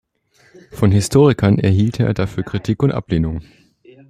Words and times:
Von 0.71 0.91
Historikern 0.91 1.59
erhielt 1.59 1.99
er 1.99 2.15
dafür 2.15 2.43
Kritik 2.43 2.81
und 2.81 2.91
Ablehnung. 2.91 3.43